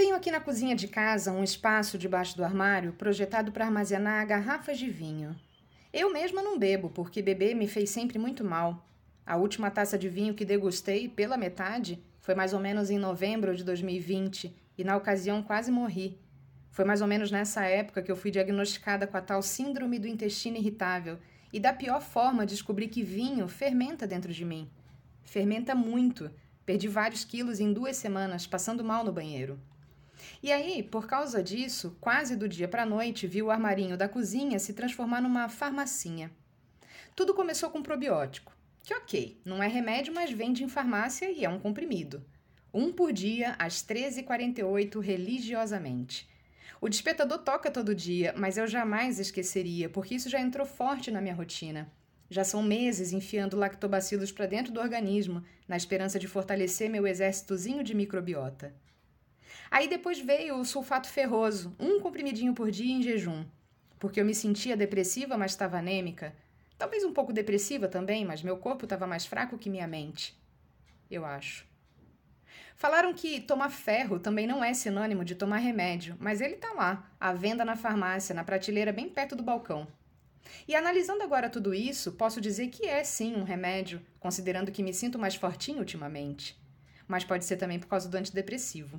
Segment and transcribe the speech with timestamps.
[0.00, 4.78] Tenho aqui na cozinha de casa um espaço debaixo do armário projetado para armazenar garrafas
[4.78, 5.38] de vinho.
[5.92, 8.88] Eu mesma não bebo, porque beber me fez sempre muito mal.
[9.26, 13.54] A última taça de vinho que degustei, pela metade, foi mais ou menos em novembro
[13.54, 16.18] de 2020 e na ocasião quase morri.
[16.70, 20.08] Foi mais ou menos nessa época que eu fui diagnosticada com a tal síndrome do
[20.08, 21.18] intestino irritável
[21.52, 24.70] e da pior forma descobri que vinho fermenta dentro de mim.
[25.24, 26.30] Fermenta muito.
[26.64, 29.60] Perdi vários quilos em duas semanas, passando mal no banheiro.
[30.42, 34.08] E aí, por causa disso, quase do dia para a noite, vi o armarinho da
[34.08, 36.30] cozinha se transformar numa farmacinha.
[37.14, 41.48] Tudo começou com probiótico, que ok, não é remédio, mas vende em farmácia e é
[41.48, 42.24] um comprimido.
[42.72, 46.28] Um por dia, às 13h48, religiosamente.
[46.80, 51.20] O despertador toca todo dia, mas eu jamais esqueceria, porque isso já entrou forte na
[51.20, 51.92] minha rotina.
[52.30, 57.82] Já são meses enfiando lactobacilos para dentro do organismo, na esperança de fortalecer meu exércitozinho
[57.82, 58.72] de microbiota.
[59.70, 63.44] Aí depois veio o sulfato ferroso, um comprimidinho por dia em jejum,
[63.98, 66.34] porque eu me sentia depressiva, mas estava anêmica.
[66.76, 70.34] Talvez um pouco depressiva também, mas meu corpo estava mais fraco que minha mente.
[71.10, 71.68] Eu acho.
[72.74, 77.10] Falaram que tomar ferro também não é sinônimo de tomar remédio, mas ele tá lá,
[77.20, 79.86] à venda na farmácia, na prateleira bem perto do balcão.
[80.66, 84.94] E analisando agora tudo isso, posso dizer que é sim um remédio, considerando que me
[84.94, 86.58] sinto mais fortinho ultimamente.
[87.06, 88.98] Mas pode ser também por causa do antidepressivo.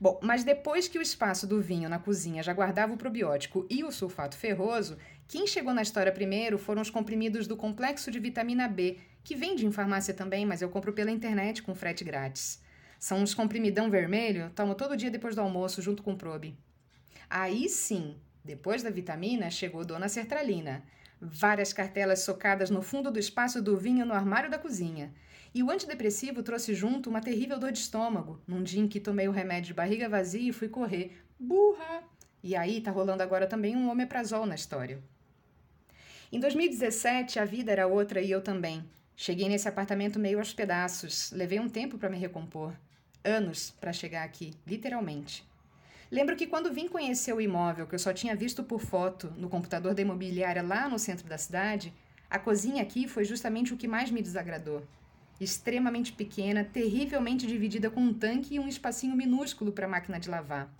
[0.00, 3.84] Bom, mas depois que o espaço do vinho na cozinha já guardava o probiótico e
[3.84, 8.68] o sulfato ferroso, quem chegou na história primeiro foram os comprimidos do complexo de vitamina
[8.68, 12.62] B, que vende em farmácia também, mas eu compro pela internet com frete grátis.
[12.98, 16.56] São uns comprimidão vermelho, tomo todo dia depois do almoço junto com o probe.
[17.28, 20.84] Aí sim, depois da vitamina, chegou Dona Sertralina.
[21.26, 25.12] Várias cartelas socadas no fundo do espaço do vinho no armário da cozinha.
[25.54, 29.26] E o antidepressivo trouxe junto uma terrível dor de estômago, num dia em que tomei
[29.26, 31.16] o remédio de barriga vazia e fui correr.
[31.38, 32.02] Burra!
[32.42, 35.02] E aí tá rolando agora também um omeprazol na história.
[36.30, 38.84] Em 2017, a vida era outra e eu também.
[39.16, 42.74] Cheguei nesse apartamento meio aos pedaços, levei um tempo para me recompor.
[43.24, 45.42] Anos para chegar aqui, literalmente.
[46.14, 49.48] Lembro que quando vim conhecer o imóvel, que eu só tinha visto por foto no
[49.48, 51.92] computador da imobiliária lá no centro da cidade,
[52.30, 54.86] a cozinha aqui foi justamente o que mais me desagradou
[55.40, 60.30] extremamente pequena, terrivelmente dividida com um tanque e um espacinho minúsculo para a máquina de
[60.30, 60.72] lavar.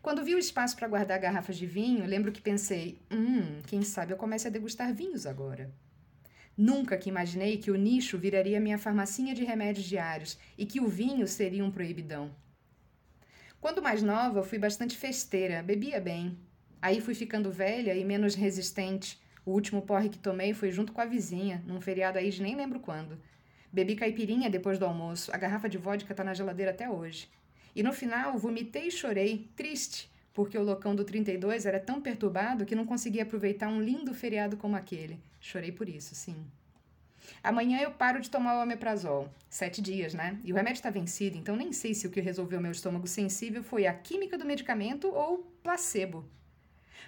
[0.00, 4.12] Quando vi o espaço para guardar garrafas de vinho, lembro que pensei: hum, quem sabe
[4.12, 5.68] eu comece a degustar vinhos agora.
[6.56, 10.86] Nunca que imaginei que o nicho viraria minha farmacinha de remédios diários e que o
[10.86, 12.30] vinho seria um proibidão.
[13.64, 16.36] Quando mais nova, fui bastante festeira, bebia bem.
[16.82, 19.18] Aí fui ficando velha e menos resistente.
[19.42, 22.54] O último porre que tomei foi junto com a vizinha, num feriado aí de nem
[22.54, 23.18] lembro quando.
[23.72, 25.34] Bebi caipirinha depois do almoço.
[25.34, 27.26] A garrafa de vodka tá na geladeira até hoje.
[27.74, 32.66] E no final, vomitei e chorei, triste, porque o locão do 32 era tão perturbado
[32.66, 35.18] que não conseguia aproveitar um lindo feriado como aquele.
[35.40, 36.36] Chorei por isso, sim.
[37.42, 39.28] Amanhã eu paro de tomar o omeprazol.
[39.48, 40.38] Sete dias, né?
[40.44, 43.62] E o remédio está vencido, então nem sei se o que resolveu meu estômago sensível
[43.62, 46.28] foi a química do medicamento ou placebo.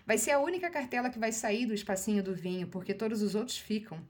[0.07, 3.35] Vai ser a única cartela que vai sair do espacinho do vinho, porque todos os
[3.35, 4.01] outros ficam.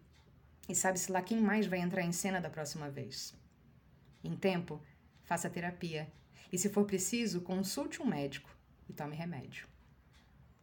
[0.69, 3.35] E sabe-se lá quem mais vai entrar em cena da próxima vez.
[4.23, 4.81] Em tempo,
[5.25, 6.09] faça terapia.
[6.53, 8.51] E se for preciso, consulte um médico
[8.89, 9.67] e tome remédio.